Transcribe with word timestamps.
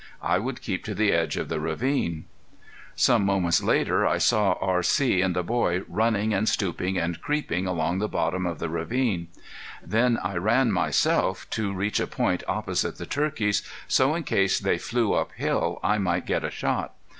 I 0.23 0.39
would 0.39 0.63
keep 0.63 0.83
to 0.85 0.95
the 0.95 1.11
edge 1.11 1.37
of 1.37 1.47
the 1.47 1.59
ravine. 1.59 2.25
Some 2.95 3.23
moments 3.23 3.61
later 3.61 4.07
I 4.07 4.17
saw 4.17 4.53
R.C. 4.59 5.21
and 5.21 5.35
the 5.35 5.43
boy 5.43 5.83
running 5.87 6.33
and 6.33 6.49
stooping 6.49 6.97
and 6.97 7.21
creeping 7.21 7.67
along 7.67 7.99
the 7.99 8.07
bottom 8.07 8.47
of 8.47 8.57
the 8.57 8.67
ravine. 8.67 9.27
Then 9.85 10.17
I 10.23 10.37
ran 10.37 10.71
myself 10.71 11.47
to 11.51 11.71
reach 11.71 11.99
a 11.99 12.07
point 12.07 12.41
opposite 12.47 12.97
the 12.97 13.05
turkeys, 13.05 13.61
so 13.87 14.15
in 14.15 14.23
case 14.23 14.59
they 14.59 14.79
flew 14.79 15.13
uphill 15.13 15.79
I 15.83 15.99
might 15.99 16.25
get 16.25 16.43
a 16.43 16.49
shot. 16.49 16.95